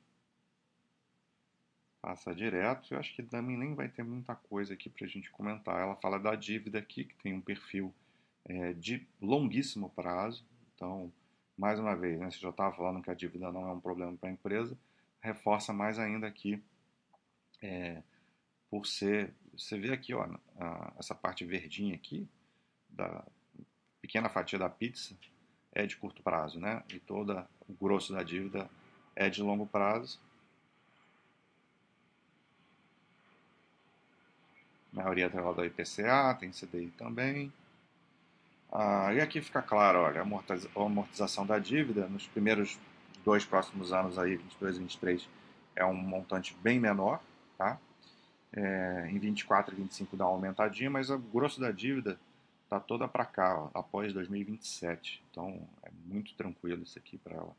passa 2.00 2.32
direto. 2.32 2.94
Eu 2.94 3.00
acho 3.00 3.12
que 3.16 3.24
também 3.24 3.58
nem 3.58 3.74
vai 3.74 3.88
ter 3.88 4.04
muita 4.04 4.36
coisa 4.36 4.74
aqui 4.74 4.88
para 4.88 5.04
a 5.04 5.08
gente 5.08 5.32
comentar. 5.32 5.80
Ela 5.80 5.96
fala 5.96 6.16
da 6.16 6.36
dívida 6.36 6.78
aqui, 6.78 7.06
que 7.06 7.16
tem 7.16 7.34
um 7.34 7.40
perfil 7.40 7.92
é, 8.44 8.72
de 8.72 9.04
longuíssimo 9.20 9.90
prazo. 9.90 10.46
Então, 10.76 11.12
mais 11.58 11.80
uma 11.80 11.96
vez, 11.96 12.20
né, 12.20 12.30
você 12.30 12.38
já 12.38 12.50
estava 12.50 12.72
falando 12.76 13.02
que 13.02 13.10
a 13.10 13.14
dívida 13.14 13.50
não 13.50 13.66
é 13.68 13.72
um 13.72 13.80
problema 13.80 14.16
para 14.16 14.28
a 14.28 14.32
empresa, 14.32 14.78
reforça 15.20 15.72
mais 15.72 15.98
ainda 15.98 16.28
aqui, 16.28 16.62
é, 17.60 18.00
por 18.70 18.86
ser. 18.86 19.34
Você 19.54 19.76
vê 19.76 19.92
aqui, 19.92 20.14
ó, 20.14 20.22
a, 20.56 20.94
essa 21.00 21.16
parte 21.16 21.44
verdinha 21.44 21.96
aqui, 21.96 22.28
da 22.88 23.24
pequena 24.10 24.28
fatia 24.28 24.58
da 24.58 24.68
pizza, 24.68 25.14
é 25.72 25.86
de 25.86 25.96
curto 25.96 26.20
prazo, 26.20 26.58
né? 26.58 26.82
E 26.92 26.98
todo 26.98 27.46
o 27.68 27.72
grosso 27.80 28.12
da 28.12 28.24
dívida 28.24 28.68
é 29.14 29.30
de 29.30 29.40
longo 29.40 29.64
prazo. 29.66 30.18
maioria 34.92 35.28
atrelada 35.28 35.62
ao 35.62 35.64
IPCA, 35.64 36.36
tem 36.40 36.50
CDI 36.50 36.92
também. 36.98 37.52
Ah, 38.72 39.14
e 39.14 39.20
aqui 39.20 39.40
fica 39.40 39.62
claro, 39.62 40.00
olha, 40.00 40.20
a 40.20 40.84
amortização 40.84 41.46
da 41.46 41.60
dívida 41.60 42.08
nos 42.08 42.26
primeiros 42.26 42.76
dois 43.24 43.44
próximos 43.44 43.92
anos 43.92 44.18
aí, 44.18 44.34
22 44.34 44.76
e 44.76 44.80
23, 44.80 45.28
é 45.76 45.84
um 45.84 45.94
montante 45.94 46.56
bem 46.60 46.80
menor, 46.80 47.20
tá? 47.56 47.78
É, 48.52 49.08
em 49.12 49.18
24 49.20 49.72
e 49.72 49.76
25 49.76 50.16
dá 50.16 50.26
uma 50.26 50.34
aumentadinha, 50.34 50.90
mas 50.90 51.08
o 51.08 51.18
grosso 51.18 51.60
da 51.60 51.70
dívida 51.70 52.18
tá 52.70 52.78
toda 52.78 53.08
para 53.08 53.24
cá, 53.24 53.64
ó, 53.64 53.70
após 53.74 54.12
2027. 54.14 55.20
Então 55.28 55.68
é 55.82 55.90
muito 56.06 56.34
tranquilo 56.34 56.84
isso 56.84 56.96
aqui 56.96 57.18
para 57.18 57.34
ela, 57.34 57.56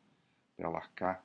para 0.56 0.65
ela 0.65 0.77
arcar. 0.77 1.24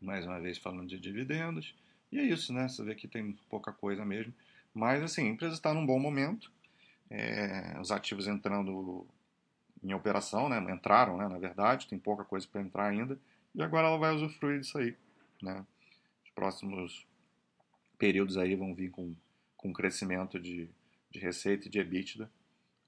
Mais 0.00 0.24
uma 0.24 0.40
vez 0.40 0.58
falando 0.58 0.86
de 0.86 0.98
dividendos. 0.98 1.74
E 2.12 2.20
é 2.20 2.22
isso, 2.22 2.52
né? 2.52 2.68
Você 2.68 2.84
vê 2.84 2.94
que 2.94 3.08
tem 3.08 3.32
pouca 3.50 3.72
coisa 3.72 4.04
mesmo. 4.04 4.32
Mas, 4.72 5.02
assim, 5.02 5.26
a 5.26 5.30
empresa 5.30 5.54
está 5.54 5.74
num 5.74 5.84
bom 5.84 5.98
momento, 5.98 6.50
é, 7.10 7.76
os 7.80 7.90
ativos 7.90 8.26
entrando 8.26 9.06
em 9.82 9.92
operação, 9.92 10.48
né, 10.48 10.58
entraram, 10.72 11.16
né, 11.16 11.28
na 11.28 11.38
verdade, 11.38 11.86
tem 11.86 11.98
pouca 11.98 12.24
coisa 12.24 12.46
para 12.50 12.60
entrar 12.60 12.86
ainda, 12.86 13.18
e 13.54 13.62
agora 13.62 13.86
ela 13.86 13.98
vai 13.98 14.14
usufruir 14.14 14.60
disso 14.60 14.78
aí. 14.78 14.96
Né. 15.42 15.64
Os 16.24 16.30
próximos 16.30 17.06
períodos 17.98 18.36
aí 18.36 18.56
vão 18.56 18.74
vir 18.74 18.90
com, 18.90 19.14
com 19.56 19.72
crescimento 19.72 20.40
de, 20.40 20.68
de 21.10 21.18
receita 21.20 21.68
e 21.68 21.70
de 21.70 21.78
EBITDA, 21.78 22.28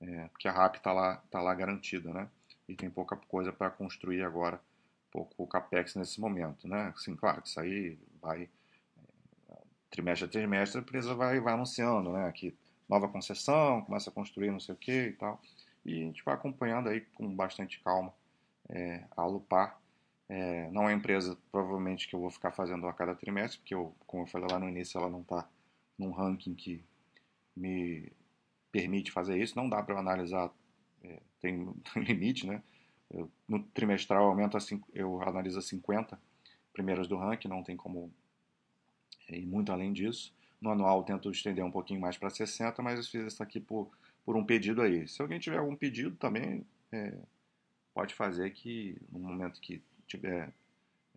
é, 0.01 0.29
porque 0.29 0.49
a 0.49 0.53
RAP 0.53 0.77
está 0.77 0.93
lá, 0.93 1.17
tá 1.31 1.41
lá 1.41 1.55
garantida, 1.55 2.13
né, 2.13 2.29
e 2.69 2.75
tem 2.75 2.91
pouca 2.91 3.17
coisa 3.17 3.53
para 3.53 3.71
construir 3.71 4.23
agora, 4.23 4.61
pouco 5.11 5.47
capex 5.47 5.95
nesse 5.95 6.21
momento, 6.21 6.69
né. 6.69 6.93
Assim, 6.97 7.15
claro 7.17 7.43
que 7.43 7.49
isso 7.49 7.61
aí 7.61 7.99
vai 8.21 8.49
trimestre 9.91 10.27
a 10.27 10.29
trimestre, 10.29 10.79
a 10.79 10.83
empresa 10.83 11.15
vai, 11.15 11.41
vai 11.41 11.55
anunciando, 11.55 12.13
né, 12.13 12.31
que 12.33 12.55
nova 12.89 13.09
concessão, 13.09 13.83
começa 13.83 14.11
a 14.11 14.13
construir 14.13 14.51
não 14.51 14.61
sei 14.61 14.75
o 14.75 14.79
que 14.79 15.09
e 15.09 15.13
tal. 15.13 15.41
E 15.85 16.03
a 16.03 16.05
gente 16.05 16.25
vai 16.25 16.35
acompanhando 16.35 16.89
aí 16.89 17.01
com 17.01 17.35
bastante 17.35 17.81
calma 17.81 18.13
é, 18.69 19.05
a 19.17 19.25
Lupar. 19.25 19.81
É, 20.29 20.69
não 20.71 20.89
é 20.89 20.93
empresa, 20.93 21.39
provavelmente, 21.53 22.09
que 22.09 22.15
eu 22.15 22.21
vou 22.21 22.31
ficar 22.31 22.51
fazendo 22.51 22.87
a 22.89 22.93
cada 22.93 23.15
trimestre, 23.15 23.61
porque, 23.61 23.75
eu, 23.75 23.95
como 24.07 24.25
eu 24.25 24.27
falei 24.27 24.49
lá 24.51 24.59
no 24.59 24.69
início, 24.69 24.99
ela 24.99 25.09
não 25.09 25.21
está 25.21 25.49
num 25.97 26.11
ranking 26.11 26.55
que 26.55 26.85
me 27.57 28.13
permite 28.77 29.11
fazer 29.11 29.41
isso. 29.41 29.57
Não 29.57 29.69
dá 29.69 29.83
para 29.83 29.99
analisar, 29.99 30.51
é, 31.03 31.21
tem, 31.41 31.75
limite, 31.97 32.47
né? 32.47 32.63
Eu, 33.11 33.31
no 33.49 33.63
trimestral 33.63 34.27
aumenta, 34.27 34.59
eu 34.93 35.23
analiso 35.23 35.63
50 35.63 36.21
primeiras 36.73 37.09
do 37.09 37.17
ranking, 37.17 37.49
não 37.49 37.63
tem 37.63 37.77
como 37.77 38.13
e 39.31 39.47
muito 39.47 39.73
além 39.73 39.93
disso. 39.93 40.35
No 40.61 40.71
anual 40.71 41.05
tento 41.05 41.31
estender 41.31 41.65
um 41.65 41.71
pouquinho 41.71 42.01
mais 42.01 42.19
para 42.19 42.31
60, 42.31 42.83
mas 42.83 42.99
eu 42.99 43.05
fiz 43.05 43.33
isso 43.33 43.43
aqui 43.43 43.61
por, 43.61 43.91
por 44.25 44.37
um 44.37 44.45
pedido 44.45 44.83
aí. 44.83 45.09
Se 45.09 45.23
alguém 45.23 45.39
tiver 45.39 45.59
algum 45.59 45.75
pedido 45.75 46.17
também, 46.17 46.65
é, 46.93 47.15
pode 47.95 48.15
fazer 48.15 48.51
que 48.51 49.01
no 49.11 49.19
momento 49.19 49.61
que 49.61 49.83
tiver 50.07 50.53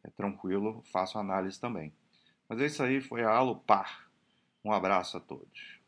é, 0.04 0.10
tranquilo, 0.12 0.82
faço 0.92 1.18
análise 1.18 1.60
também. 1.60 1.92
Mas 2.48 2.62
é 2.62 2.66
isso 2.66 2.82
aí, 2.82 3.02
foi 3.02 3.24
a 3.24 3.30
Alupar. 3.30 4.10
Um 4.64 4.72
abraço 4.72 5.18
a 5.18 5.20
todos. 5.20 5.79